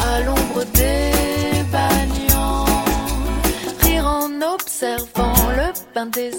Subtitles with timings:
[0.00, 1.12] à l'ombre des
[1.72, 2.66] bagnons,
[3.80, 6.37] rire en observant le bain des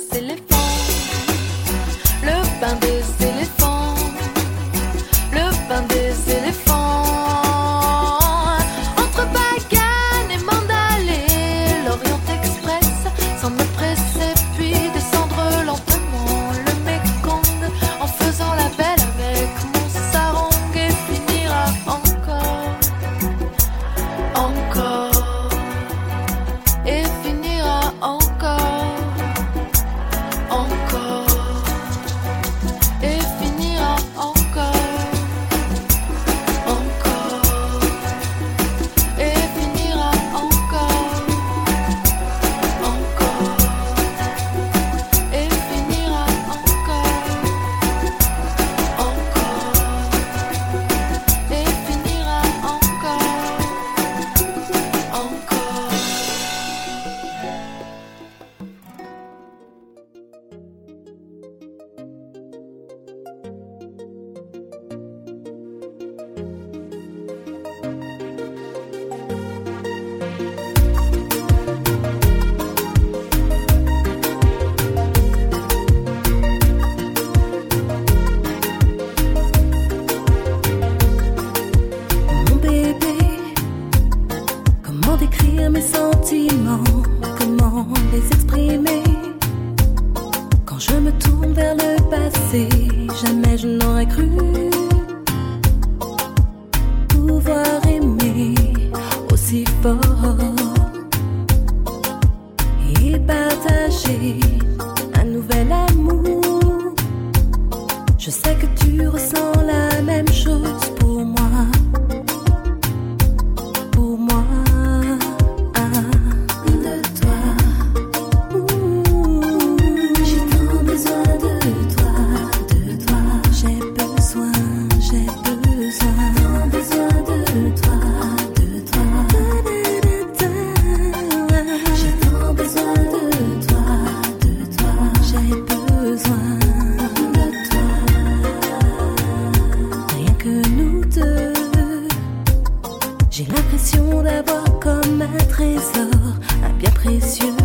[145.79, 147.58] un bien précieux.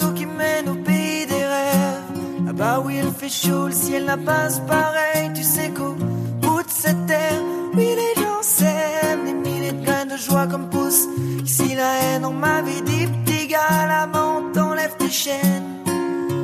[0.00, 2.46] Bateau qui mène au pays des rêves.
[2.46, 5.30] Là-bas où il fait chaud, le ciel n'a pas pareil.
[5.34, 5.94] Tu sais qu'au
[6.40, 7.42] bout de cette terre,
[7.74, 9.24] oui, les gens s'aiment.
[9.24, 11.06] Des milliers de graines de joie comme pousse.
[11.44, 15.84] Ici, la haine, on m'avait dit, petit gars, la menthe, enlève tes chaînes.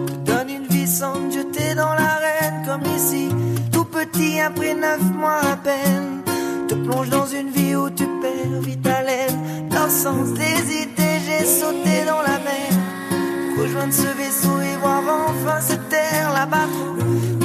[0.06, 2.62] Te donne une vie sans Dieu, t'es dans l'arène.
[2.66, 3.28] Comme ici,
[3.72, 6.22] tout petit, après neuf mois à peine.
[6.68, 9.68] Te plonge dans une vie où tu perds vite haleine.
[9.70, 12.85] Dans sens des idées, j'ai sauté dans la mer.
[13.76, 17.35] Rejoindre ce vaisseau et voir enfin cette terre là-bas.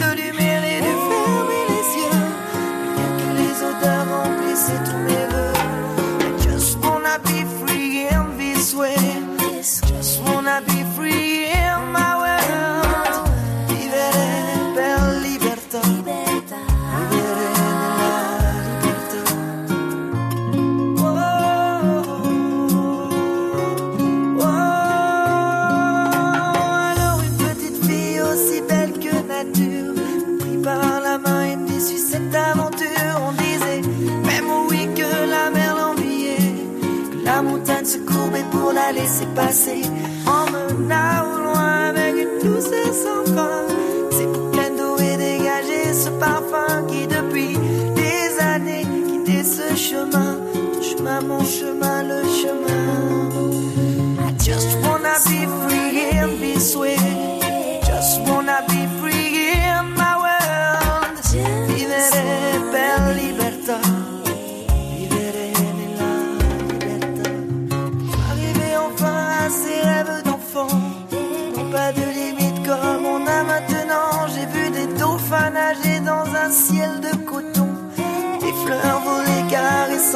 [39.12, 39.82] Pour la laisser passer.
[40.26, 43.66] Emmena au loin avec une douceur sans fin.
[44.12, 47.58] C'est pour pleine d'eau et dégager ce parfum qui depuis
[47.96, 50.38] des années quittait ce chemin.
[50.64, 51.91] Mon chemin, le chemin.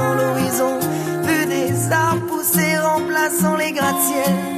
[0.03, 0.79] L'horizon.
[1.23, 4.54] Vu des arbres pousser remplaçant les gratte-ciels.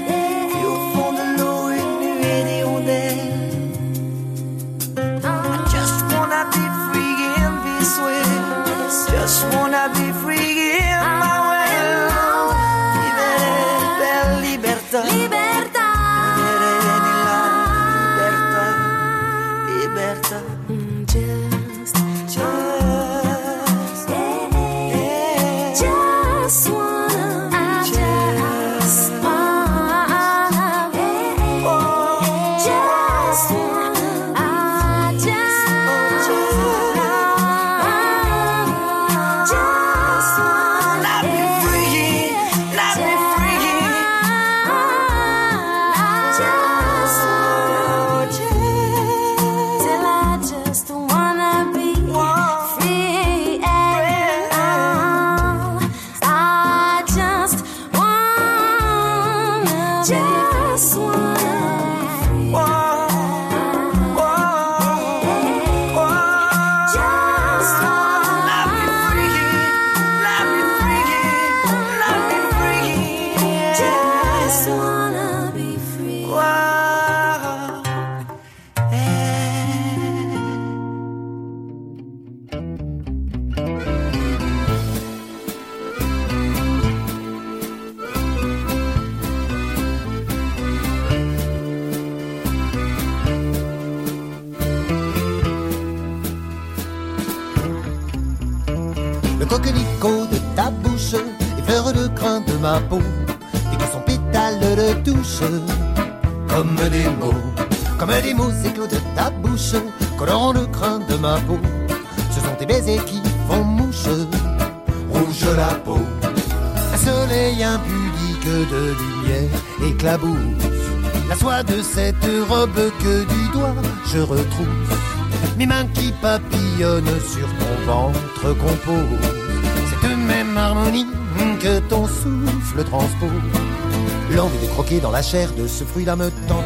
[134.77, 136.63] Croquer dans la chair de ce fruit là me tente.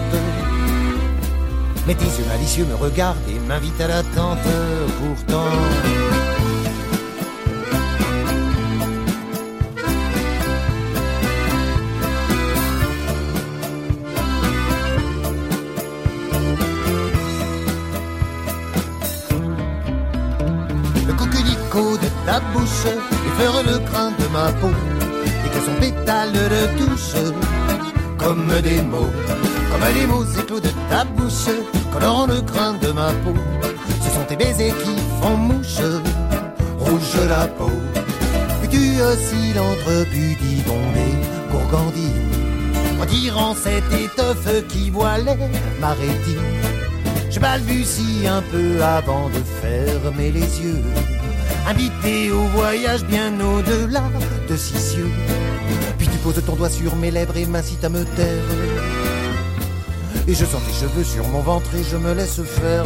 [1.87, 4.37] Mais tes yeux malicieux me regardent et m'invitent à l'attente.
[4.99, 5.45] Pourtant,
[21.07, 22.87] le coquelicot de ta bouche
[23.25, 24.67] effleure le crin de ma peau
[25.45, 27.60] et que son pétale le touche
[28.23, 29.11] comme des mots,
[29.71, 31.49] comme des mots éclos de ta bouche
[31.91, 33.33] colorant le crin de ma peau.
[34.03, 35.81] Ce sont tes baisers qui font mouche,
[36.79, 37.71] rouge la peau.
[38.59, 41.09] Puis tu oscilles entre pudibondé,
[41.51, 42.29] gourgandine,
[43.07, 45.49] tirant cette étoffe qui voilait
[45.79, 46.51] ma rétine.
[47.29, 50.83] Je balbutie un peu avant de fermer les yeux,
[51.67, 54.03] invité au voyage bien au-delà
[54.49, 55.11] de six cieux.
[56.23, 58.43] Poses ton doigt sur mes lèvres et m'incites à me taire.
[60.27, 62.83] Et je sens tes cheveux sur mon ventre et je me laisse faire.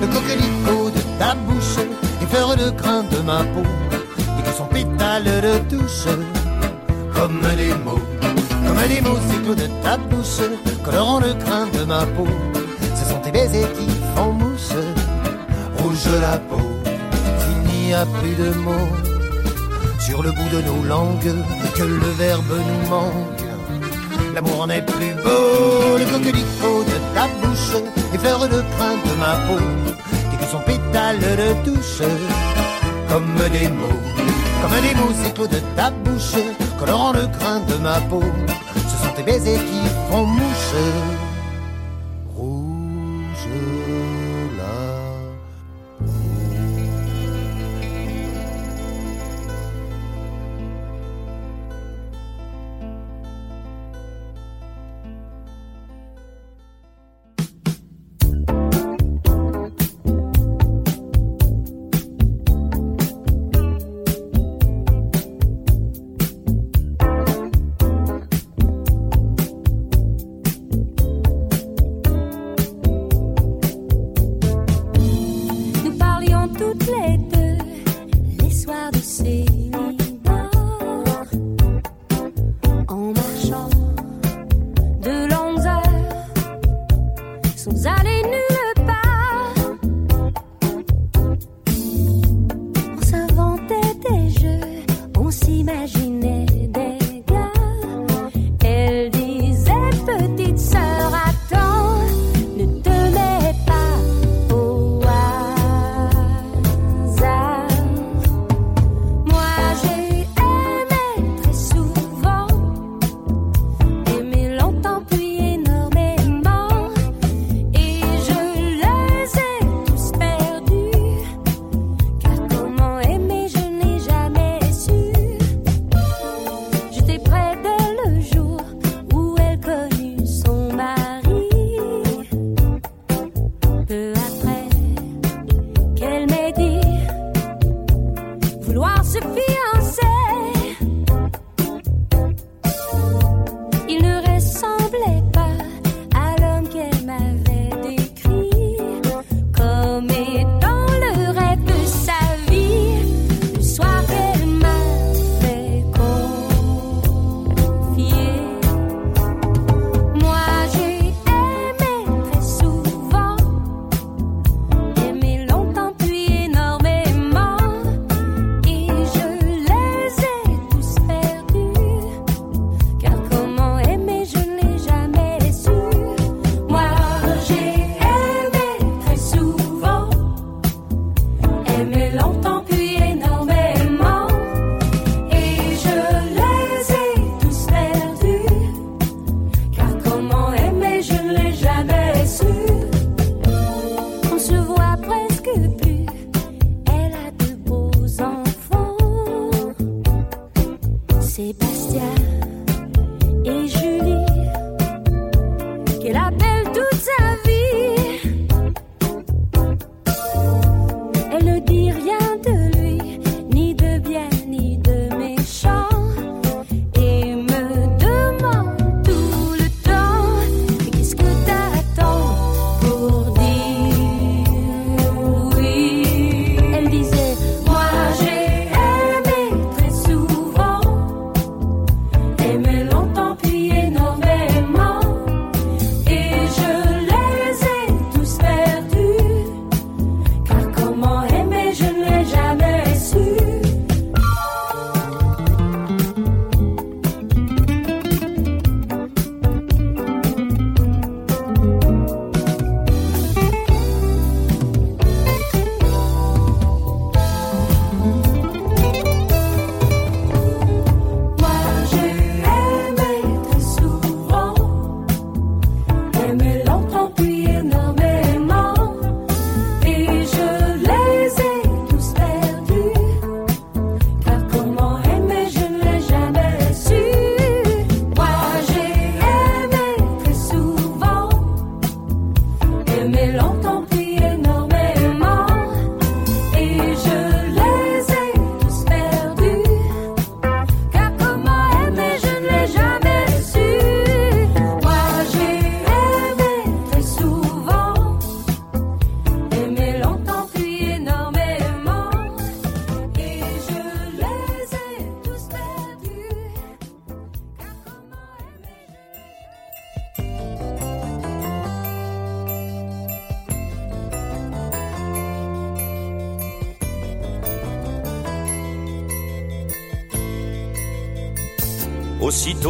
[0.00, 1.78] Le coquelicot de ta bouche
[2.22, 3.62] effleure le crin de ma peau
[4.38, 6.04] et que son pétale de touche
[7.14, 8.02] comme des mots
[8.66, 10.40] comme des mots cyclos de ta bouche,
[10.84, 12.26] colorant le crin de ma peau.
[12.94, 14.76] Ce sont tes baisers qui font mouche,
[15.78, 16.60] rouge la peau.
[17.40, 19.07] S'il n'y a plus de mots
[20.08, 21.34] sur le bout de nos langues,
[21.76, 23.44] que le verbe nous manque.
[24.34, 27.74] L'amour en est plus beau, le coquelicot de ta bouche
[28.14, 29.64] effleure le crin de ma peau,
[30.32, 32.02] et que son pétale le touche
[33.10, 34.02] comme des mots,
[34.60, 36.42] comme des mots cyclos de ta bouche,
[36.78, 38.22] colorant le crin de ma peau
[39.18, 41.27] tes baisers qui font mouche.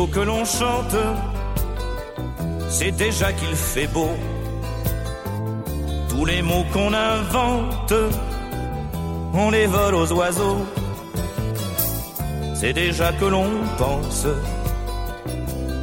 [0.07, 0.97] Que l'on chante,
[2.71, 4.11] c'est déjà qu'il fait beau.
[6.09, 7.93] Tous les mots qu'on invente,
[9.35, 10.65] on les vole aux oiseaux.
[12.55, 14.27] C'est déjà que l'on pense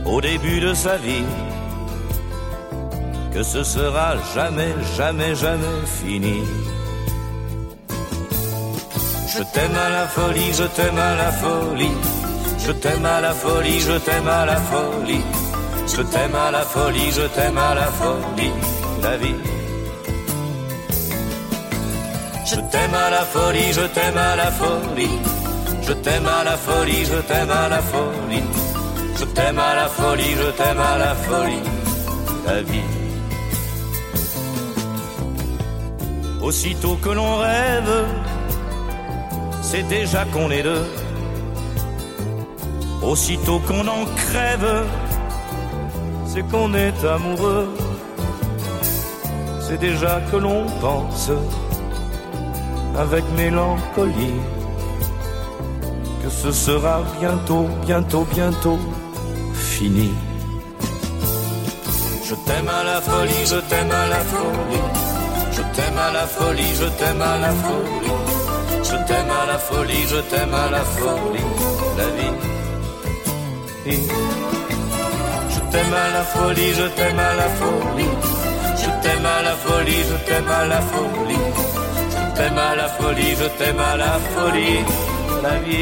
[0.05, 1.25] au début de sa vie
[3.33, 6.41] que ce sera jamais, jamais, jamais fini.
[9.27, 12.14] Je t'aime à la folie, je t'aime à la folie.
[12.65, 15.23] Je t'aime à la folie, je t'aime à la folie.
[15.87, 18.53] Je t'aime à la folie, je t'aime à la folie.
[19.03, 19.35] La vie.
[22.43, 25.17] Je t'aime à la folie, je t'aime à la folie.
[25.83, 28.43] Je t'aime à la folie, je t'aime à la folie.
[29.19, 31.63] Je t'aime à la folie, je t'aime à la folie.
[32.47, 32.89] La vie.
[36.41, 37.93] Aussitôt que l'on rêve,
[39.61, 41.04] c'est déjà qu'on est deux.
[43.07, 44.83] Aussitôt qu'on en crève,
[46.25, 47.69] c'est qu'on est amoureux.
[49.61, 51.31] C'est déjà que l'on pense
[52.97, 54.41] avec mélancolie
[56.23, 58.79] que ce sera bientôt, bientôt, bientôt
[59.53, 60.11] fini.
[62.27, 64.87] Je t'aime à la folie, je t'aime à la folie.
[65.51, 68.11] Je t'aime à la folie, je t'aime à la folie.
[68.83, 71.45] Je t'aime à la folie, je t'aime à la folie.
[71.97, 72.54] La vie.
[73.87, 73.91] Je
[75.71, 78.09] t'aime à la folie, je t'aime à la folie.
[78.81, 81.45] Je t'aime à la folie, je t'aime à la folie.
[82.15, 84.79] Je t'aime à la folie, je t'aime à la folie.
[85.43, 85.75] La vie.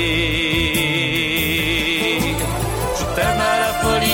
[3.00, 4.13] Je t'aime à la folie,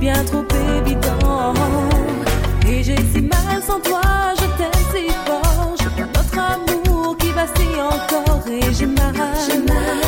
[0.00, 0.44] bien trop
[0.78, 1.54] évident.
[2.66, 4.00] Et j'ai si mal sans toi,
[4.36, 5.74] je t'aime si fort.
[5.78, 9.14] Je vois notre amour qui vacille encore et j'ai mal,
[9.46, 10.00] j'ai mal,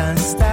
[0.00, 0.49] le doute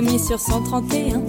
[0.00, 1.22] mis sur 131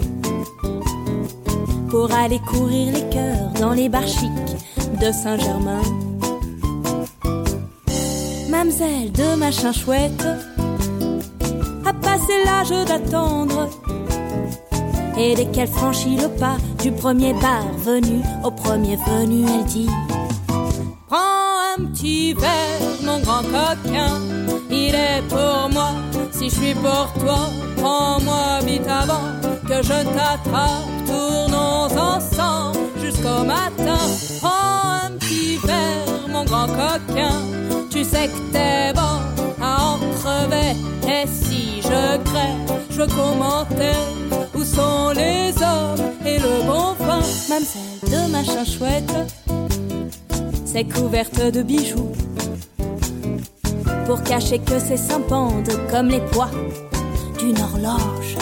[1.89, 4.58] pour aller courir les cœurs dans les bars chics
[5.01, 5.82] de Saint-Germain.
[8.49, 10.27] Mamselle de machin chouette
[11.86, 13.69] a passé l'âge d'attendre.
[15.17, 19.89] Et dès qu'elle franchit le pas du premier bar venu au premier venu, elle dit
[21.08, 24.19] Prends un petit verre, mon grand coquin,
[24.69, 26.06] il est pour moi.
[26.49, 29.27] Je suis pour toi, prends-moi vite avant
[29.67, 30.88] que je t'attrape.
[31.05, 33.99] Tournons ensemble jusqu'au matin.
[34.39, 37.41] Prends un petit verre, mon grand coquin,
[37.91, 39.19] tu sais que t'es bon
[39.62, 40.71] à en crever.
[41.05, 43.07] Et si je crève, je veux
[44.55, 47.19] où sont les hommes et le bon vin.
[47.49, 49.12] Même celle de machin chouette
[50.65, 52.12] c'est couverte de bijoux.
[54.07, 56.49] Pour cacher que ses seins pendent comme les poids
[57.39, 58.37] d'une horloge.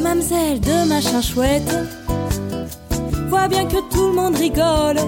[0.00, 1.74] Mamselle de machin chouette,
[3.28, 5.00] voit bien que tout le monde rigole.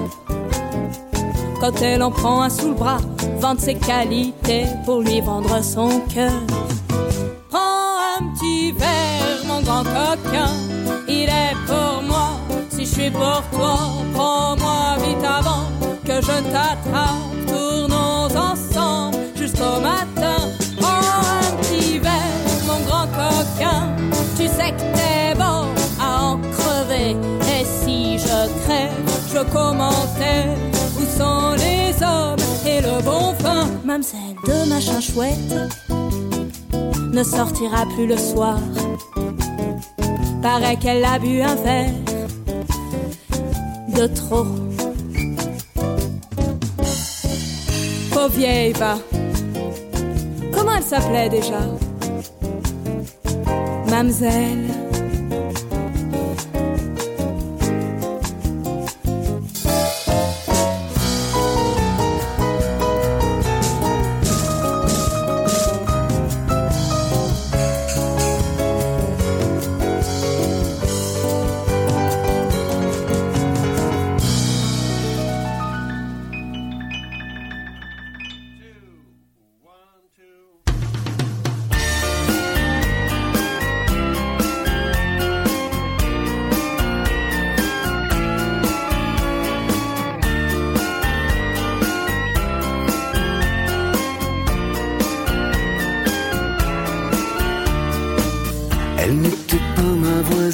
[1.60, 2.98] Quand elle en prend un sous le bras,
[3.38, 6.32] vante ses qualités pour lui vendre son cœur.
[7.50, 10.50] Prends un petit verre, mon grand coquin,
[11.08, 12.30] il est pour moi.
[12.68, 13.78] Si je suis pour toi,
[14.12, 15.66] prends-moi vite avant
[16.04, 17.63] que je t'attrape.
[19.54, 20.48] Jusqu'au matin.
[20.78, 22.12] Prends un petit verre,
[22.66, 23.88] mon grand coquin.
[24.36, 25.66] Tu sais que t'es bon
[26.00, 27.16] à en crever.
[27.56, 28.90] Et si je crève,
[29.32, 30.48] je commentais
[30.98, 33.68] où sont les hommes et le bon vin.
[33.84, 35.54] Mamselle de machin chouette
[37.12, 38.58] ne sortira plus le soir.
[40.42, 41.90] Paraît qu'elle a bu un verre
[43.96, 44.46] de trop.
[48.12, 48.96] Pauvre vieille, va.
[50.84, 51.60] Elle s'appelait déjà
[53.88, 54.73] Mamselle.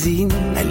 [0.05, 0.70] Ma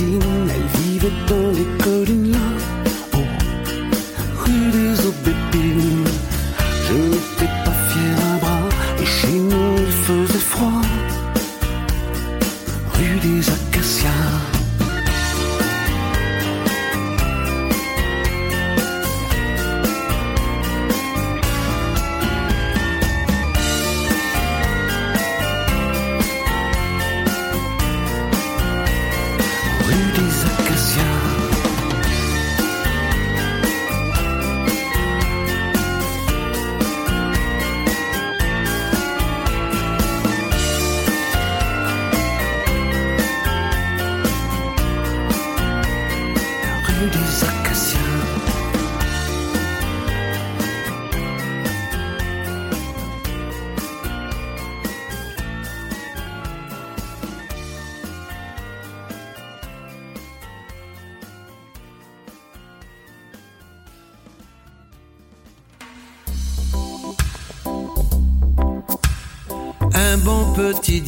[0.00, 2.79] ma voisine, elle vivait dans les collines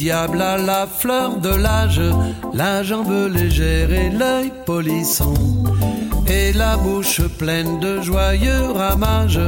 [0.03, 2.01] diable à la fleur de l'âge,
[2.53, 5.33] la jambe légère et l'œil polisson,
[6.27, 9.39] et la bouche pleine de joyeux ramages,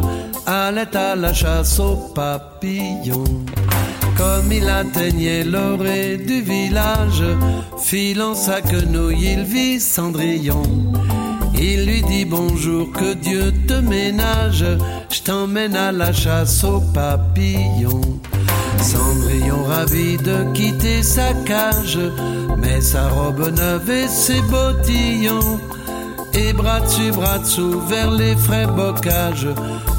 [0.45, 3.43] allait à la chasse aux papillons.
[4.15, 7.25] Comme il atteignait l'orée du village,
[7.77, 10.63] filant sa quenouille, il vit Cendrillon.
[11.59, 14.65] Il lui dit bonjour, que Dieu te ménage,
[15.09, 18.21] je t'emmène à la chasse aux papillons.
[18.81, 21.99] Cendrillon ravi de quitter sa cage,
[22.57, 25.59] met sa robe neuve et ses bottillons.
[26.33, 29.47] Et bras dessus, bras dessous, vers les frais bocages,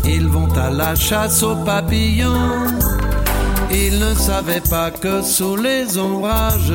[0.04, 2.76] ils vont à la chasse aux papillons.
[3.70, 6.74] Ils ne savaient pas que sous les ombrages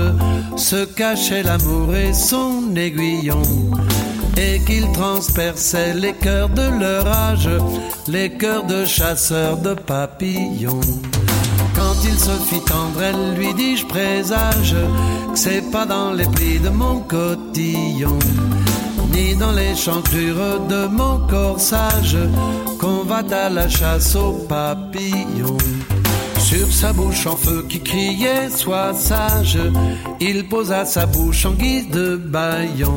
[0.58, 3.42] se cachait l'amour et son aiguillon.
[4.38, 7.50] Et qu'ils transperçaient les cœurs de leur âge,
[8.08, 10.82] les cœurs de chasseurs de papillons.
[12.04, 14.76] Il se fit tendre, elle lui dit je présage
[15.32, 18.18] que c'est pas dans les plis de mon cotillon,
[19.14, 22.18] ni dans les chancrures de mon corsage
[22.80, 25.58] qu'on va à la chasse aux papillons.
[26.40, 29.60] Sur sa bouche en feu qui criait sois sage,
[30.20, 32.96] il posa sa bouche en guise de baillon.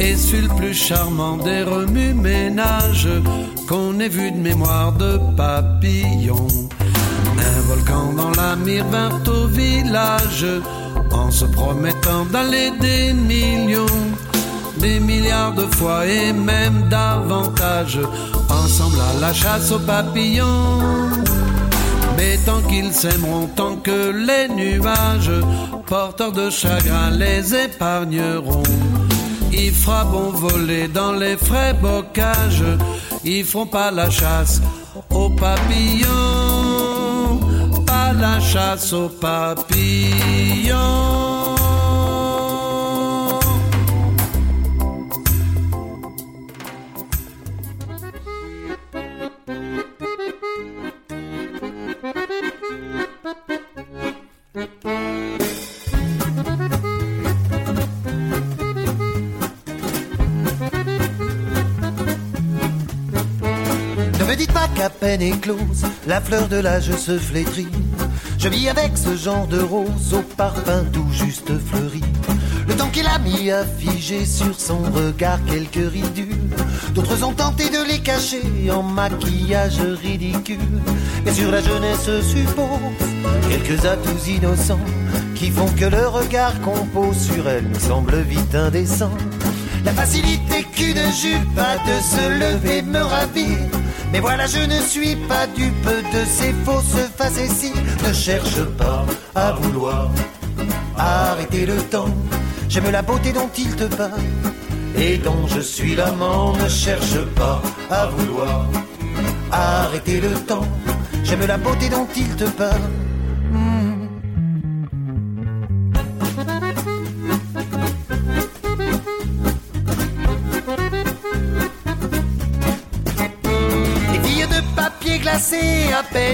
[0.00, 3.08] Et fut le plus charmant des remue-ménages
[3.68, 6.46] qu'on ait vu de mémoire de papillon.
[7.44, 10.46] Un volcan dans la mire vint au village
[11.12, 14.00] en se promettant d'aller des millions,
[14.78, 18.00] des milliards de fois et même davantage
[18.50, 20.80] ensemble à la chasse aux papillons.
[22.16, 25.32] Mais tant qu'ils s'aimeront, tant que les nuages
[25.86, 28.62] porteurs de chagrin les épargneront.
[29.52, 29.72] Ils
[30.10, 32.64] bon voler dans les frais bocages,
[33.24, 34.60] ils feront pas la chasse
[35.10, 36.43] aux papillons,
[38.20, 40.74] la chasse aux papillons.
[64.18, 67.68] Ne me dites pas qu'à peine éclose, la fleur de l'âge se flétrit.
[68.44, 72.02] Je vis avec ce genre de rose au parfum tout juste fleuri.
[72.68, 76.50] Le temps qu'il a mis à figer sur son regard quelques ridules.
[76.92, 80.58] D'autres ont tenté de les cacher en maquillage ridicule.
[81.24, 83.08] Mais sur la jeunesse suppose
[83.48, 84.84] quelques atouts innocents
[85.34, 89.16] qui font que le regard qu'on pose sur elle nous semble vite indécent.
[89.86, 93.83] La facilité qu'une jupe a de se lever me ravit.
[94.14, 97.72] Mais voilà, je ne suis pas dupe de ces fausses facéties.
[98.06, 99.04] Ne cherche pas
[99.34, 100.08] à vouloir
[100.96, 102.14] arrêter le temps.
[102.68, 104.22] J'aime la beauté dont il te parle
[104.96, 106.52] et dont je suis l'amant.
[106.52, 107.60] Ne cherche pas
[107.90, 108.68] à vouloir
[109.50, 110.68] arrêter le temps.
[111.24, 113.03] J'aime la beauté dont il te parle.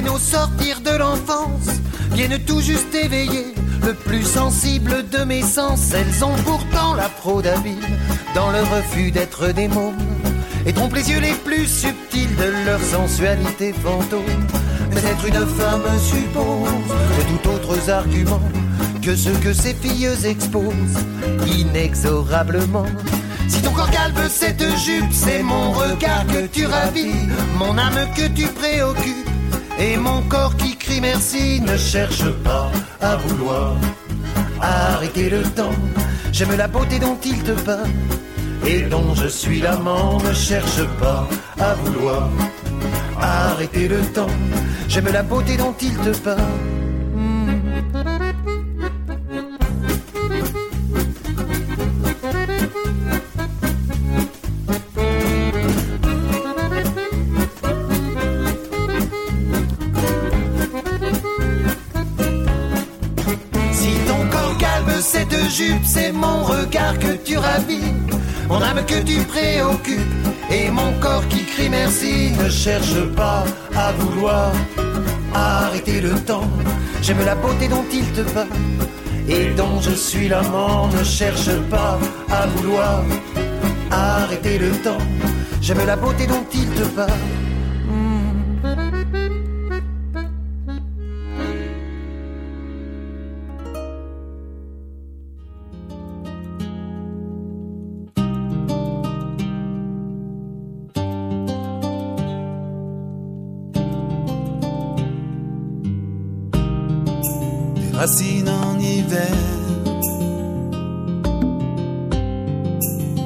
[0.09, 1.69] Au sortir de l'enfance,
[2.13, 5.93] viennent tout juste éveiller le plus sensible de mes sens.
[5.93, 7.99] Elles ont pourtant la fraude habile
[8.35, 9.95] dans le refus d'être des mômes
[10.67, 14.47] et trompent les yeux les plus subtils de leur sensualité fantôme.
[14.93, 16.69] Mais être une femme suppose
[17.19, 18.43] de tout autres arguments
[19.03, 21.05] que ceux que ces filles exposent
[21.47, 22.87] inexorablement.
[23.49, 27.29] Si ton corps calme cette jupe, c'est mon regard que tu ravis,
[27.59, 29.30] mon âme que tu préoccupes,
[29.81, 31.61] et mon corps qui crie merci.
[31.61, 32.71] Ne cherche pas
[33.01, 33.77] à vouloir
[34.61, 35.77] arrêter le temps.
[36.33, 37.89] J'aime la beauté dont il te parle
[38.67, 40.21] et dont je suis l'amant.
[40.23, 41.27] Ne cherche pas
[41.59, 42.29] à vouloir
[43.21, 44.35] arrêter le temps.
[44.89, 46.70] J'aime la beauté dont il te parle.
[68.91, 72.33] Que tu préoccupes et mon corps qui crie merci.
[72.43, 73.45] Ne cherche pas
[73.77, 74.53] à vouloir
[75.33, 76.49] arrêter le temps.
[77.01, 78.47] J'aime la beauté dont il te va
[79.29, 80.89] et dont je suis l'amant.
[80.89, 83.05] Ne cherche pas à vouloir
[83.91, 85.05] arrêter le temps.
[85.63, 87.07] J'aime la beauté dont il te va.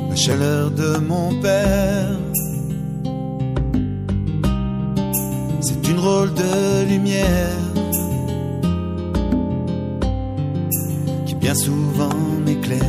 [0.09, 2.09] La chaleur de mon père.
[5.61, 7.59] C'est une rôle de lumière
[11.27, 12.17] qui bien souvent
[12.47, 12.81] m'éclaire.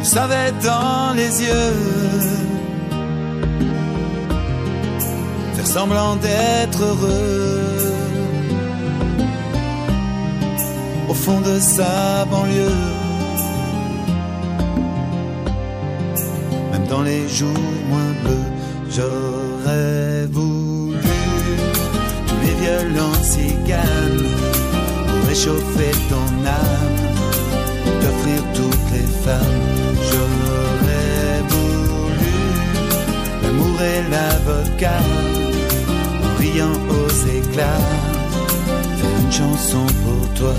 [0.00, 1.74] Il savait dans les yeux
[5.54, 7.85] faire semblant d'être heureux
[11.26, 12.82] fond de sa banlieue.
[16.70, 18.48] Même dans les jours moins bleus,
[18.94, 20.98] j'aurais voulu
[22.28, 24.28] tous les violents ciganes
[25.06, 26.28] pour réchauffer ton
[26.62, 26.98] âme,
[28.00, 29.62] t'offrir toutes les femmes.
[30.08, 32.36] J'aurais voulu
[33.42, 35.02] l'amour et l'avocat
[36.24, 37.84] en riant aux éclats,
[39.22, 40.54] une chanson pour toi.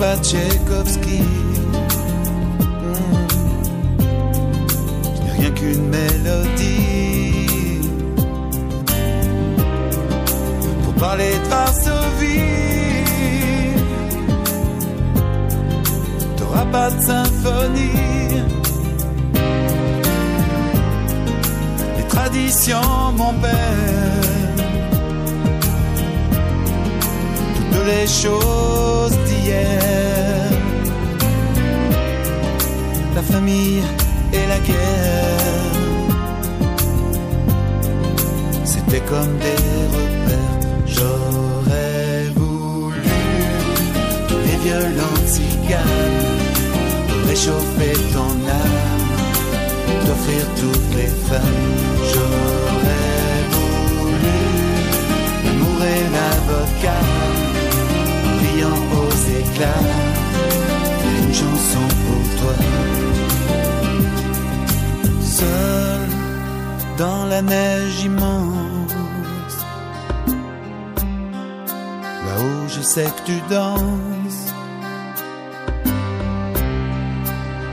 [0.00, 1.20] Pas Tchaïkovski.
[2.82, 3.16] Hmm.
[5.36, 7.80] Rien qu'une mélodie
[10.82, 12.40] pour parler de Varsovie.
[16.38, 18.42] T'auras pas de symphonie.
[21.98, 24.22] Les traditions, mon père.
[27.54, 29.29] Toutes les choses
[33.14, 33.82] La famille
[34.32, 35.74] et la guerre.
[38.64, 39.62] C'était comme des
[39.94, 40.58] repères.
[40.86, 43.08] J'aurais voulu
[44.28, 46.26] tous les violents ciganes
[47.08, 48.32] pour réchauffer ton
[48.62, 49.08] âme,
[50.06, 51.66] t'offrir toutes les femmes.
[52.12, 54.40] J'aurais voulu
[55.82, 57.19] et l'avocat, brillant
[59.62, 62.54] une chanson pour toi.
[65.22, 66.00] Seul
[66.96, 69.56] dans la neige immense,
[72.26, 74.54] là-haut je sais que tu danses.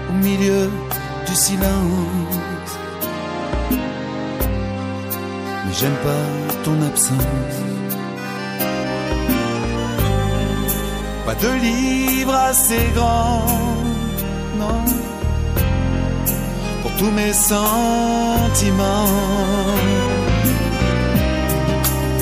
[0.09, 0.69] Au milieu
[1.25, 2.73] du silence,
[5.65, 7.66] mais j'aime pas ton absence.
[11.41, 13.45] De livre assez grand,
[14.57, 14.81] non,
[16.81, 19.07] pour tous mes sentiments.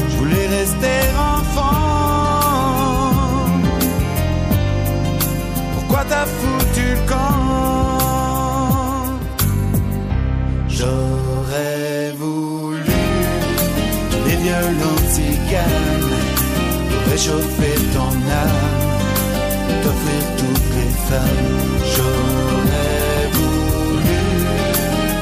[0.09, 0.99] Je voulais rester
[1.35, 1.75] enfant.
[5.75, 7.45] Pourquoi t'as foutu le camp?
[10.67, 12.81] J'aurais voulu
[14.27, 16.15] les violents ciganes
[16.89, 18.13] pour réchauffer ton
[18.43, 18.64] âme,
[21.93, 24.21] J'aurais voulu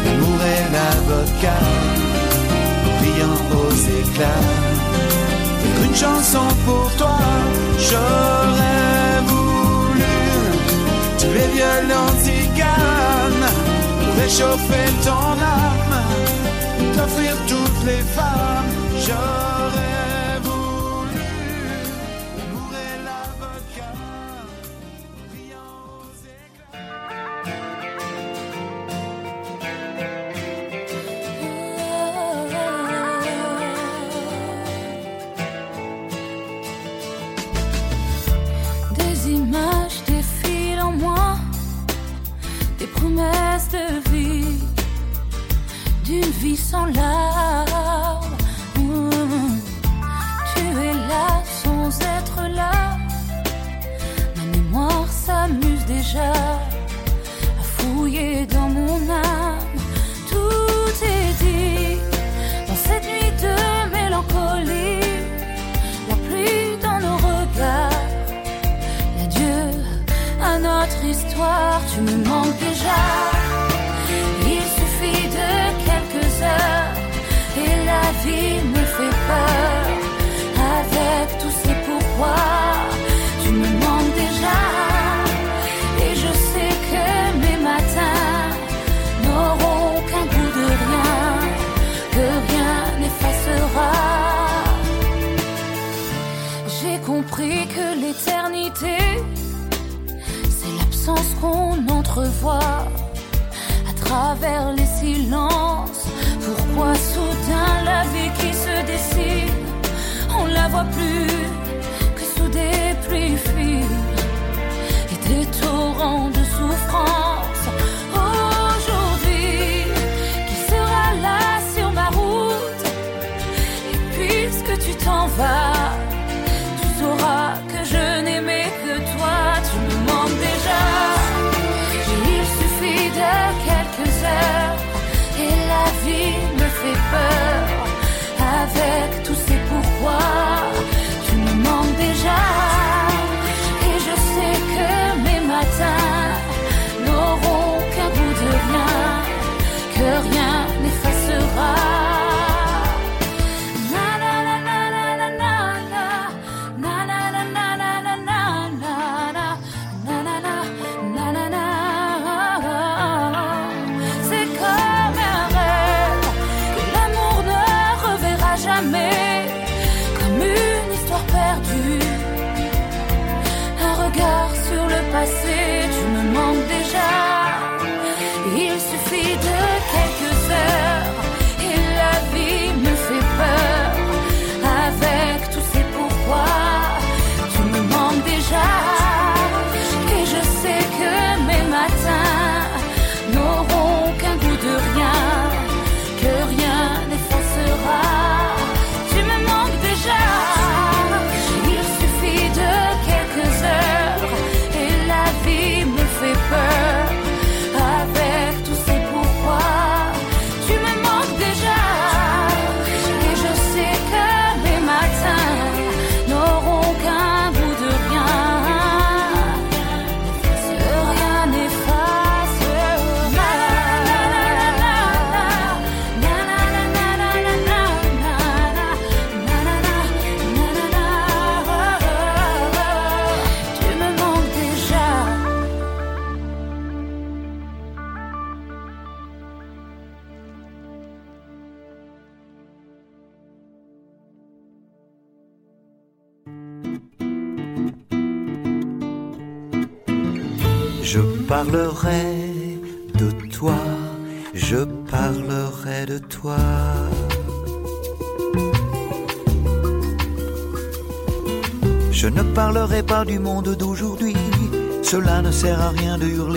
[0.05, 1.65] l'amour et l'avocat,
[2.99, 4.45] brillant aux éclats,
[5.85, 7.17] une chanson pour toi.
[7.77, 9.43] J'aurais voulu
[11.53, 13.49] violents ciganes
[13.99, 15.97] pour réchauffer ton âme,
[16.95, 19.52] t'offrir toutes les femmes.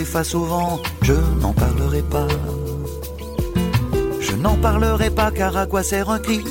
[0.07, 2.29] Face au vent, je n'en parlerai pas.
[4.21, 6.43] Je n'en parlerai pas car à quoi sert un cri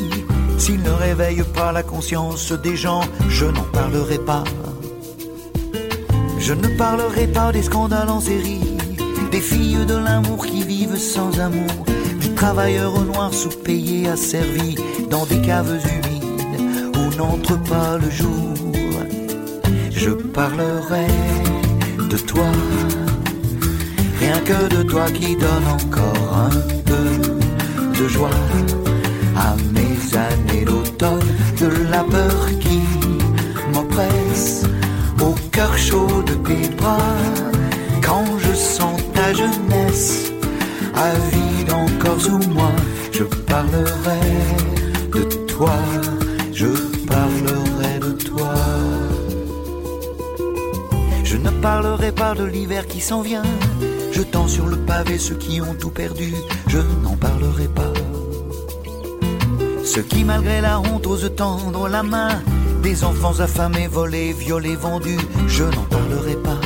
[0.57, 4.43] S'il ne réveille pas la conscience des gens, je n'en parlerai pas.
[6.37, 8.77] Je ne parlerai pas des scandales en série,
[9.31, 11.85] des filles de l'amour qui vivent sans amour,
[12.19, 14.75] du travailleur noir sous-payé asservi
[15.09, 18.53] dans des caves humides où n'entre pas le jour.
[19.91, 21.07] Je parlerai
[22.09, 22.51] de toi,
[24.19, 26.49] rien que de toi qui donne encore un
[26.89, 28.29] peu de joie
[29.35, 31.19] à mes années d'automne,
[31.59, 32.81] de la peur qui
[33.73, 34.63] m'oppresse
[35.21, 37.15] au cœur chaud de tes bras,
[38.01, 40.31] quand je sens ta jeunesse
[40.95, 42.71] avide encore sous moi,
[43.11, 44.25] je parlerai
[45.13, 45.75] de toi,
[46.53, 46.67] je
[47.07, 48.53] parlerai de toi.
[51.23, 53.43] Je ne parlerai pas de l'hiver qui s'en vient,
[54.15, 56.33] jetant sur le pavé ceux qui ont tout perdu,
[56.67, 57.91] je n'en parlerai pas.
[59.83, 62.41] Ceux qui, malgré la honte, osent tendre la main,
[62.81, 66.61] des enfants affamés, volés, violés, vendus, je n'en parlerai pas.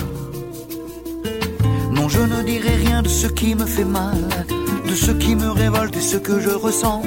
[1.92, 4.22] Non, je ne dirai rien de ce qui me fait mal,
[4.88, 7.02] de ce qui me révolte et ce que je ressens.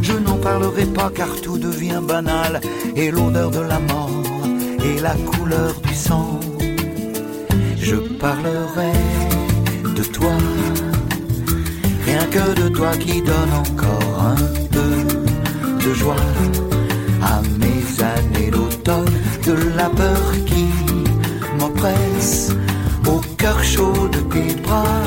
[0.00, 2.62] Je n'en parlerai pas car tout devient banal,
[2.96, 4.10] et l'odeur de la mort
[4.82, 6.40] et la couleur du sang.
[7.76, 9.23] Je parlerai
[9.94, 10.32] de toi,
[12.04, 14.36] rien que de toi qui donne encore un
[14.70, 16.16] peu de joie
[17.22, 19.10] à mes années d'automne,
[19.46, 20.66] de la peur qui
[21.58, 22.52] m'oppresse
[23.06, 25.02] au cœur chaud de tes bras.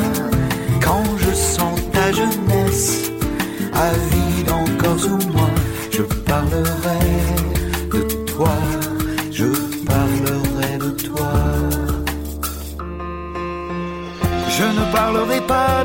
[0.82, 3.12] Quand je sens ta jeunesse
[3.74, 3.90] à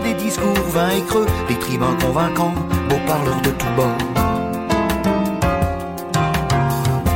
[0.02, 2.54] des discours vains et creux, des tribuns convaincants,
[2.88, 3.98] beaux parleurs de tout bord.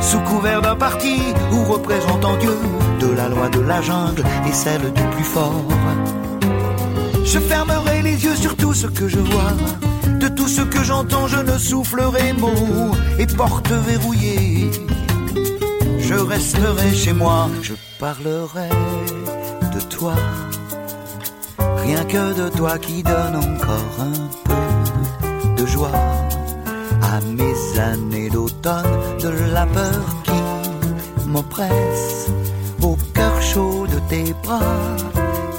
[0.01, 1.17] Sous couvert d'un parti
[1.51, 2.57] ou représentant Dieu,
[2.99, 5.65] de la loi de la jungle et celle du plus fort.
[7.25, 9.51] Je fermerai les yeux sur tout ce que je vois.
[10.19, 14.71] De tout ce que j'entends, je ne soufflerai mot et porte verrouillée.
[15.99, 18.69] Je resterai chez moi, je parlerai
[19.73, 20.15] de toi.
[21.87, 26.01] Rien que de toi qui donne encore un peu de joie
[27.01, 28.83] à mes années d'automne,
[29.21, 30.41] de la peur qui
[31.25, 32.27] m'oppresse
[32.81, 34.97] au cœur chaud de tes bras.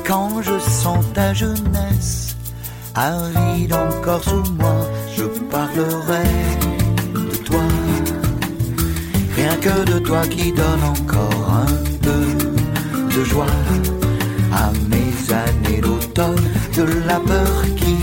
[0.07, 2.37] Quand je sens ta jeunesse
[2.95, 4.81] aride encore sous moi,
[5.17, 6.29] je parlerai
[7.15, 7.67] de toi.
[9.35, 11.73] Rien que de toi qui donne encore un
[12.03, 13.57] peu de joie
[14.53, 15.81] à mes années
[16.79, 17.97] de la peur qui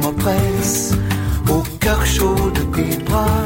[0.00, 0.92] m'oppresse
[1.48, 3.44] au cœur chaud de tes bras.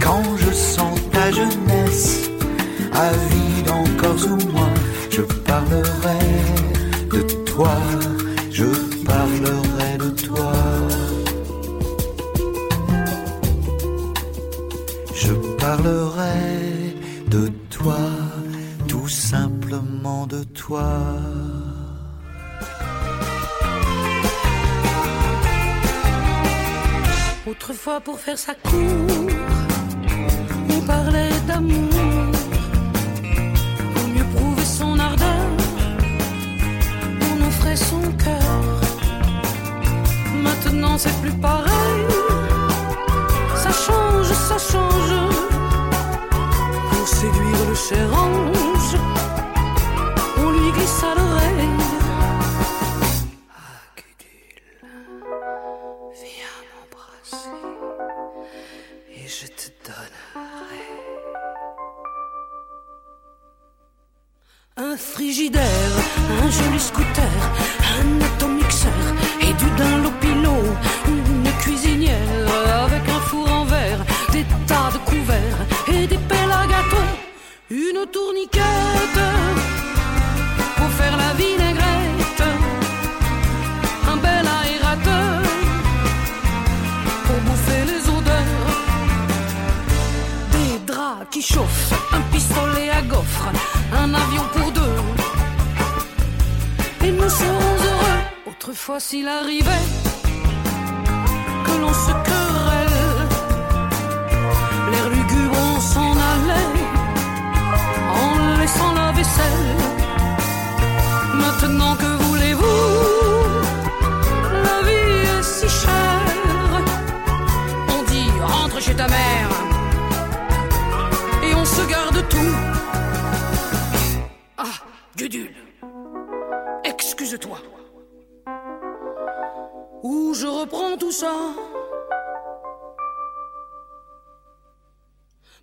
[0.00, 2.30] Quand je sens ta jeunesse
[2.92, 4.68] avide encore sous moi,
[5.10, 6.26] je parlerai
[7.12, 7.76] de toi,
[27.70, 29.28] Autrefois pour faire sa cour,
[30.70, 32.32] on parlait d'amour.
[33.94, 35.46] Pour mieux prouver son ardeur,
[37.30, 38.64] on offrait son cœur.
[40.42, 42.06] Maintenant c'est plus pareil,
[43.54, 45.14] ça change, ça change.
[46.90, 48.49] Pour séduire le cher ange,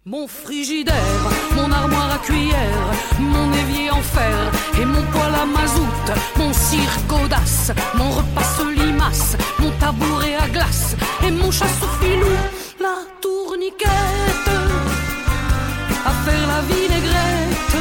[0.09, 1.21] Mon frigidaire,
[1.53, 2.87] mon armoire à cuillère,
[3.19, 4.37] mon évier en fer
[4.79, 10.95] et mon poêle à mazout, mon cirque audace, mon repas limace, mon tabouret à glace
[11.25, 12.37] et mon chasse au filou,
[12.79, 14.49] la tourniquette
[16.05, 17.75] à faire la vinaigrette,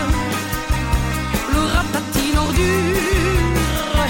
[1.55, 4.03] le ratatine ordure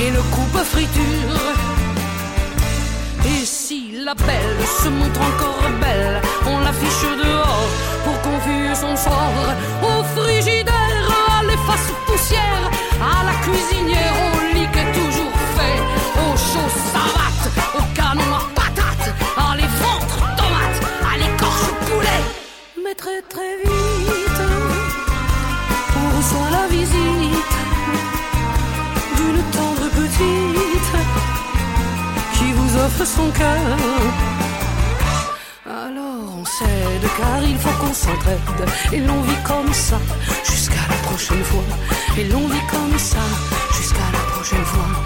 [0.00, 1.33] et le coupe friture.
[4.18, 7.68] Belle se montre encore belle, on l'affiche dehors
[8.04, 9.48] pour qu'on fuit son sort.
[9.82, 11.08] Au frigidaire,
[11.38, 13.63] à l'efface poussière, à la cuisinière,
[33.02, 33.76] son cœur.
[35.66, 38.38] Alors on cède car il faut qu'on s'entraide
[38.92, 39.98] et l'on vit comme ça
[40.44, 41.64] jusqu'à la prochaine fois.
[42.16, 43.24] Et l'on vit comme ça
[43.72, 45.03] jusqu'à la prochaine fois.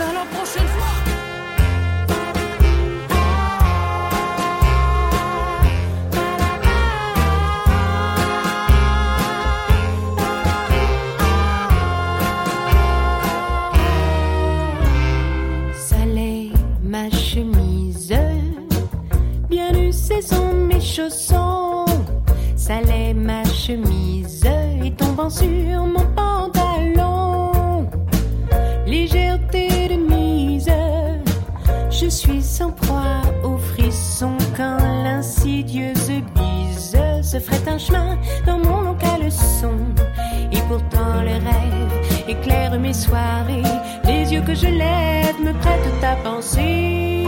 [0.00, 0.69] Jusqu'à la prochaine
[37.80, 39.78] chemin dans mon local son.
[40.52, 41.90] Et pourtant le rêve
[42.28, 43.62] éclaire mes soirées.
[44.04, 47.19] Les yeux que je lève me prêtent à penser.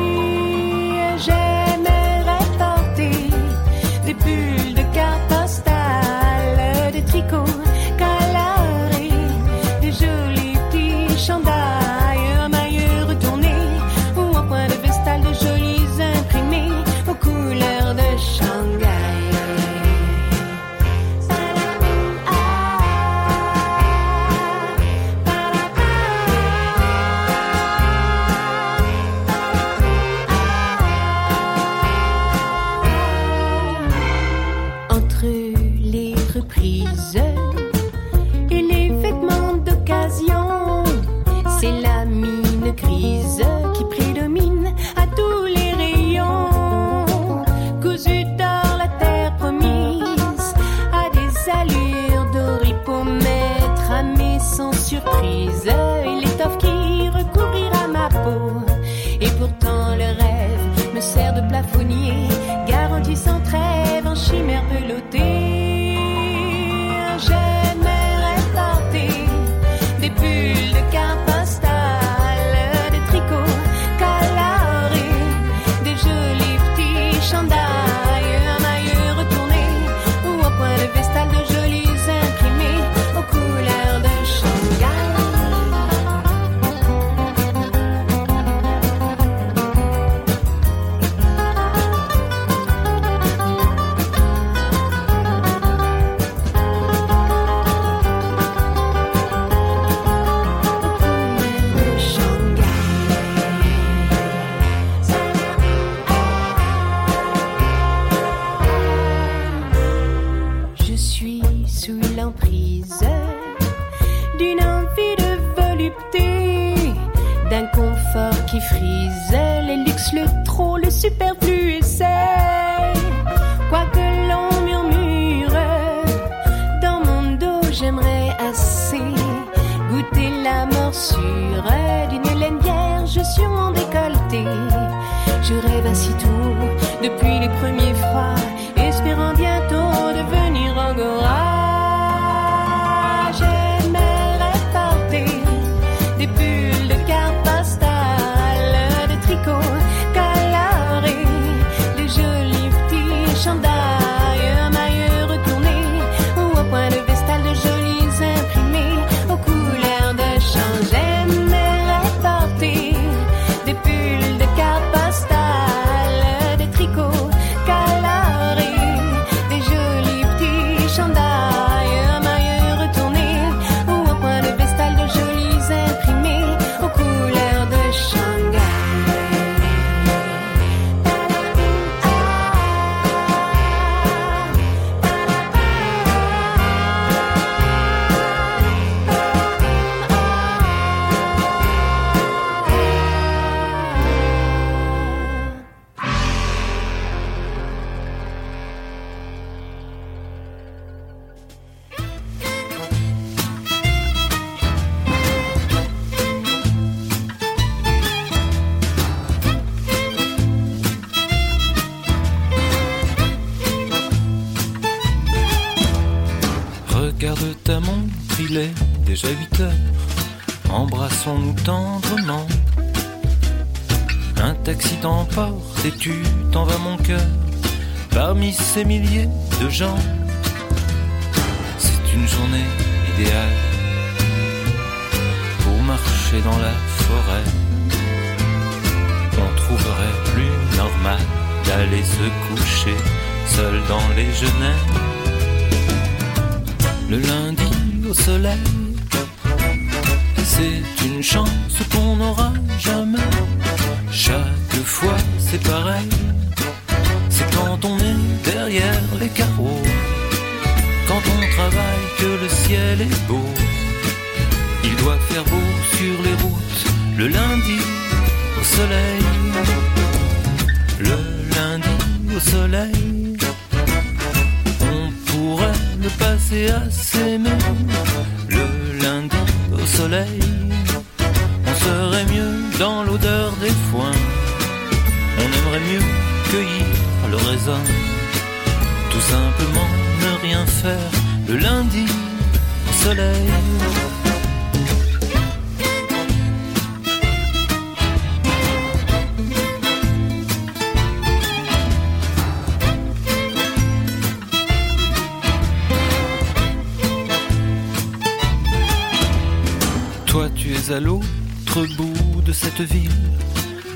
[310.91, 313.11] À l'autre bout de cette ville,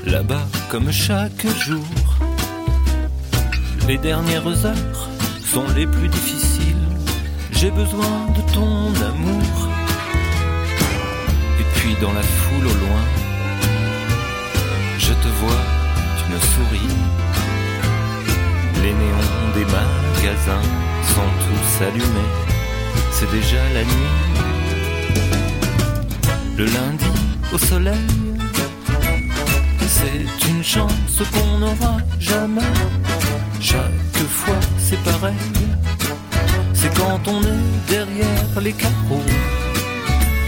[0.05, 1.83] là-bas comme chaque jour.
[3.87, 5.09] Les dernières heures
[5.43, 6.87] sont les plus difficiles,
[7.51, 9.69] j'ai besoin de ton amour.
[11.59, 13.03] Et puis dans la foule au loin,
[14.97, 15.63] je te vois,
[16.17, 16.95] tu me souris.
[18.81, 20.67] Les néons des magasins
[21.13, 22.33] sont tous allumés,
[23.11, 24.56] c'est déjà la nuit.
[26.57, 27.05] Le lundi
[27.53, 28.07] au soleil,
[29.87, 32.73] c'est une chance qu'on n'aura jamais.
[33.61, 35.35] Chaque fois c'est pareil,
[36.73, 39.27] c'est quand on est derrière les carreaux,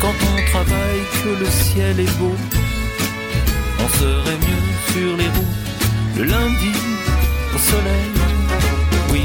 [0.02, 2.36] quand on travaille que le ciel est beau.
[3.80, 5.60] On serait mieux sur les routes
[6.18, 6.72] le lundi
[7.56, 8.12] au soleil,
[9.12, 9.24] oui,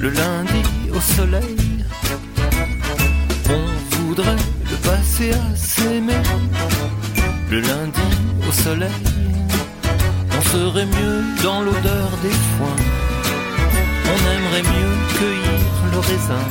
[0.00, 0.62] le lundi
[0.92, 1.56] au soleil.
[3.48, 4.57] On voudrait
[5.18, 6.22] passer à s'aimer
[7.50, 8.00] le lundi
[8.48, 8.90] au soleil.
[10.36, 12.80] On serait mieux dans l'odeur des foins.
[14.12, 15.60] On aimerait mieux cueillir
[15.92, 16.44] le raisin.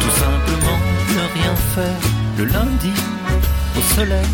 [0.00, 0.78] Tout simplement
[1.14, 2.00] ne rien faire
[2.38, 2.92] le lundi
[3.76, 4.26] au soleil.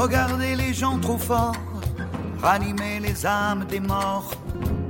[0.00, 1.52] Regardez les gens trop forts,
[2.40, 4.30] ranimer les âmes des morts.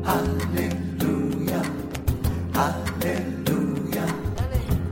[0.07, 1.63] Alléluia,
[2.55, 4.07] Alléluia.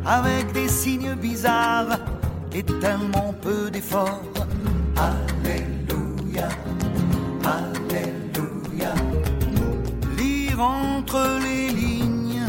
[0.05, 2.01] Avec des signes bizarres
[2.53, 4.25] et tellement peu d'efforts.
[4.97, 6.49] Alléluia,
[7.57, 8.93] Alléluia.
[10.16, 12.43] Lire entre les lignes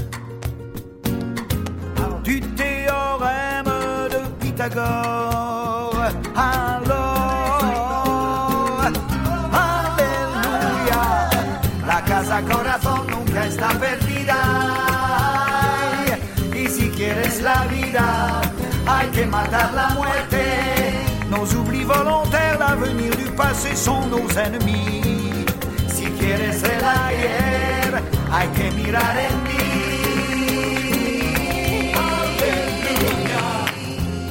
[2.24, 3.74] du théorème
[4.10, 5.19] de Pythagore.
[13.60, 14.38] Está perdida.
[16.56, 18.42] Y si quieres la vida,
[18.88, 20.44] hay que matar la muerte.
[21.30, 25.46] Nos oublis volontaires, l'avenir du passé sont nos ennemis.
[25.94, 28.02] Si quieres el ayer,
[28.32, 29.50] hay que mirar en mí.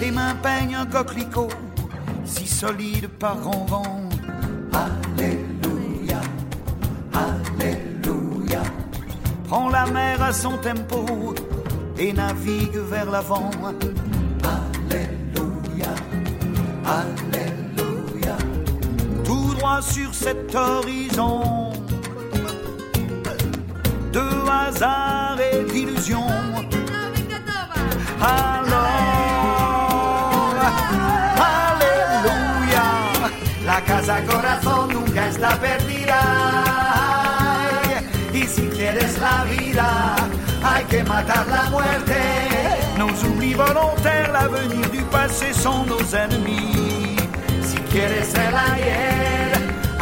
[0.01, 1.51] Tes mains peignent un coquelicot,
[2.24, 4.07] si solide par grand
[9.49, 11.34] Prends la mer à son tempo
[11.99, 13.51] et navigue vers l'avant.
[14.44, 15.88] Alléluia,
[16.84, 18.36] Alléluia.
[19.24, 21.72] Tout droit sur cet horizon
[24.12, 26.26] de hasard et d'illusion.
[28.20, 29.17] Alors,
[39.29, 39.91] la vida,
[40.62, 42.20] hay que matar la muerte.
[42.99, 47.16] Nos oublis volontaires, l'avenir du passé sont nos ennemis.
[47.68, 49.53] Si quieres el ayer,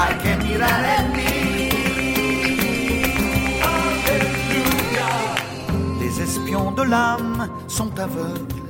[0.00, 1.70] hay que mirar en mí.
[6.00, 8.62] Les espions de l'âme sont aveugles.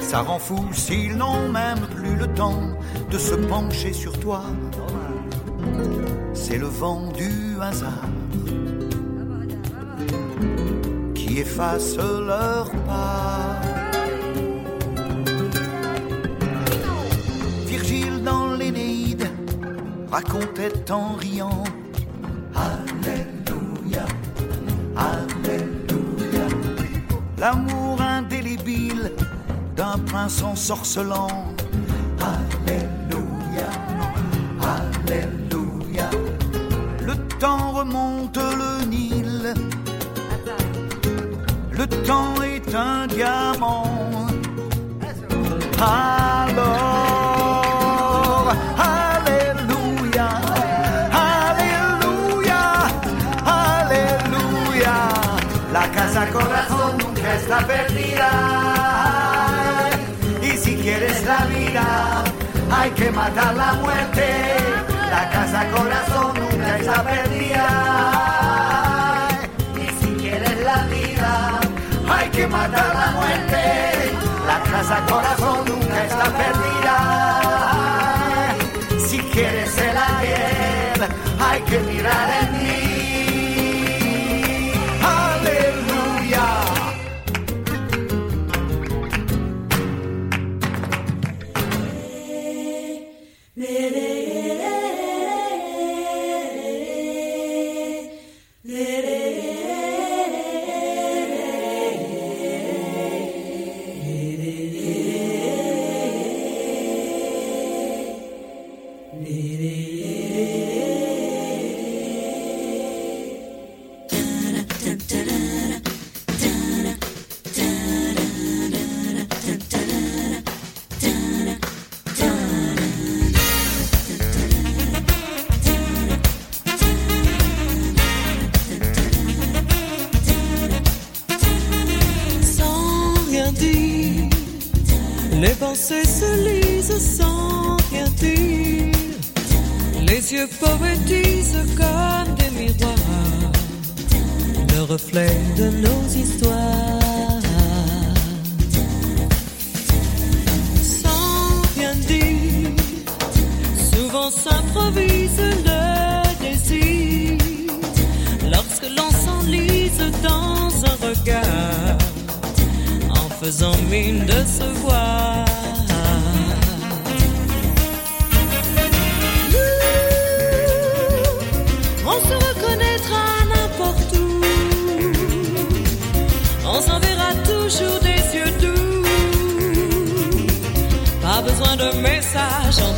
[0.00, 2.64] Ça rend fou s'ils n'ont même plus le temps
[3.10, 4.42] de se pencher sur toi.
[6.34, 8.21] C'est le vent du hasard
[11.42, 13.60] efface leur pas.
[17.66, 19.26] Virgile dans l'Énéide
[20.10, 21.64] racontait en riant
[22.54, 24.04] Alléluia,
[25.10, 26.46] Alléluia,
[27.38, 29.10] l'amour indélébile
[29.78, 31.34] d'un prince ensorcelant.
[32.34, 33.70] Alléluia,
[34.76, 36.08] Alléluia,
[37.08, 38.72] le temps remonte le
[41.82, 43.86] le temps est un diamant.
[45.80, 46.92] Alors,
[48.78, 50.28] Alléluia,
[51.34, 52.62] Alléluia,
[53.44, 54.94] Alléluia.
[55.72, 58.30] La casa corazón nunca está perdida.
[60.40, 61.84] Y si quieres la vida,
[62.70, 64.26] hay que matar la muerte.
[65.10, 68.31] La casa corazón nunca está perdida.
[72.52, 74.12] mata la muerte,
[74.46, 76.96] la casa corazón nunca está perdida.
[79.08, 81.08] Si quieres el ayer,
[81.40, 82.51] hay que mirar el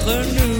[0.05, 0.54] 和你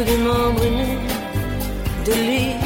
[0.00, 0.60] vous démembrent
[2.06, 2.56] de lit.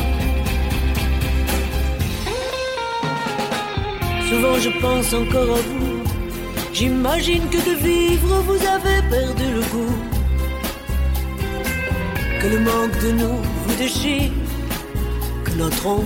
[4.28, 6.02] Souvent je pense encore à vous.
[6.72, 9.96] J'imagine que de vivre vous avez perdu le goût.
[12.40, 14.30] Que le manque de nous vous déchire.
[15.44, 16.04] Que notre ombre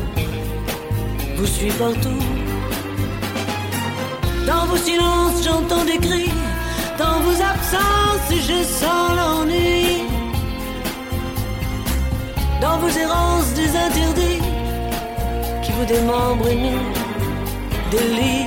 [1.37, 2.25] vous suit partout.
[4.47, 6.33] Dans vos silences j'entends des cris.
[6.99, 10.18] Dans vos absences je sens l'ennui
[12.61, 14.43] dans vos errances des interdits
[15.63, 16.87] qui vous démembrent nus
[17.91, 18.47] des lits,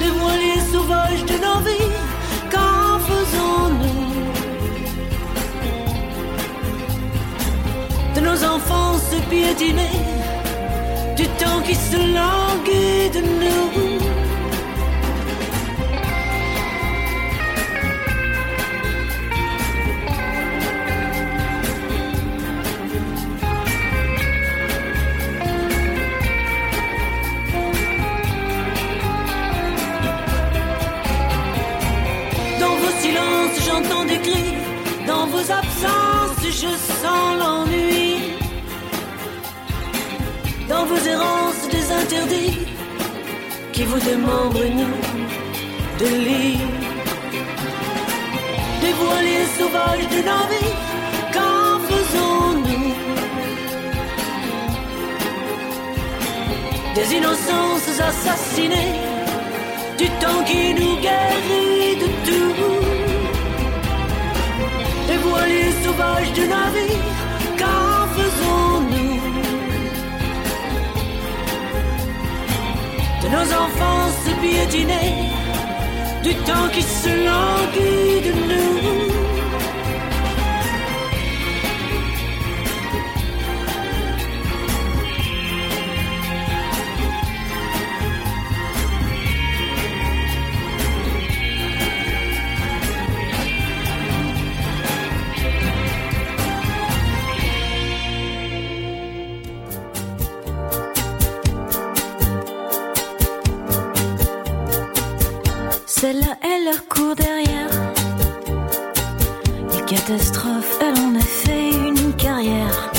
[0.00, 1.92] des voiliers sauvages de nos vies.
[2.50, 4.04] Qu'en faisons-nous?
[8.14, 9.96] De nos enfants se piétiner,
[11.16, 13.93] du temps qui se languit de nous?
[42.04, 42.58] Interdits
[43.72, 44.96] qui vous démembrent nous
[46.00, 46.60] de lit.
[48.82, 50.20] Des voiliers sauvages de
[50.50, 50.74] vies,
[51.34, 52.92] qu'en faisons-nous?
[56.96, 58.94] Des innocences assassinées
[59.98, 62.54] du temps qui nous guérit de tout.
[65.08, 67.13] Des voiliers sauvages de navire, qu'en
[73.34, 75.10] nos enfants se piétiner,
[76.22, 79.13] du temps qui se languit de nous.
[106.00, 107.70] Celle-là, elle leur court derrière.
[109.72, 112.90] Les catastrophes, elle en a fait une carrière.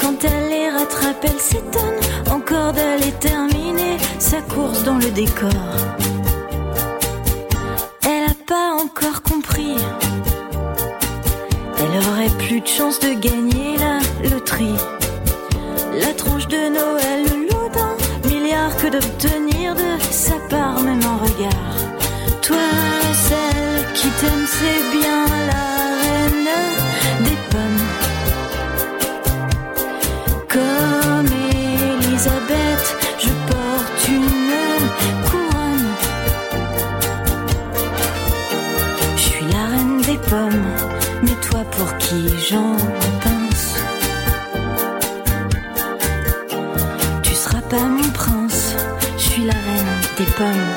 [0.00, 2.00] Quand elle les rattrape, elle s'étonne
[2.30, 5.50] encore d'aller terminer sa course dans le décor.
[8.02, 9.76] Elle a pas encore compris.
[11.78, 14.80] Elle aurait plus de chance de gagner la loterie.
[16.00, 21.89] La tronche de Noël, le d'un milliard que d'obtenir de sa part même un regard.
[22.42, 22.68] Toi,
[23.28, 25.66] celle qui t'aime, c'est bien la
[26.02, 26.52] reine
[27.24, 27.86] des pommes.
[30.48, 32.86] Comme Elisabeth,
[33.18, 34.54] je porte une
[35.28, 35.88] couronne.
[39.16, 40.66] Je suis la reine des pommes,
[41.22, 42.76] mais toi pour qui j'en
[43.24, 43.66] pense?
[47.22, 48.74] Tu seras pas mon prince,
[49.18, 50.69] je suis la reine des pommes.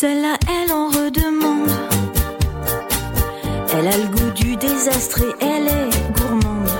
[0.00, 1.68] Celle-là, elle en redemande.
[3.74, 6.70] Elle a le goût du désastre et elle est gourmande.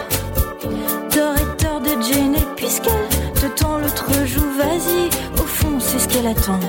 [1.11, 6.09] Tort et tort de gêner puisqu'elle te tend l'autre joue, vas-y, au fond, c'est ce
[6.09, 6.61] qu'elle attend.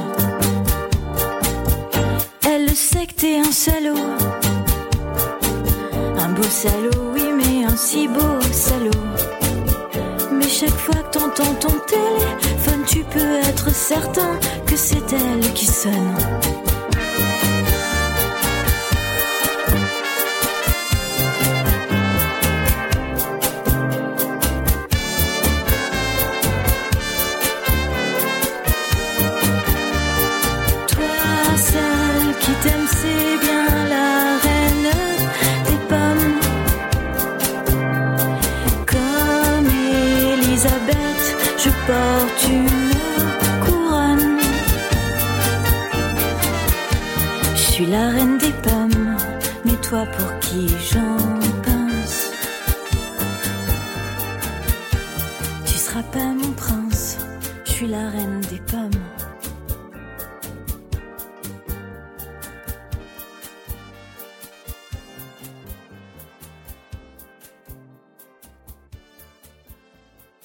[2.45, 3.95] Elle le sait que t'es un salaud.
[6.19, 8.91] Un beau salaud, oui, mais un si beau salaud.
[10.33, 12.20] Mais chaque fois que t'entends ton téléphone,
[12.91, 16.70] tu peux être certain que c'est elle qui sonne.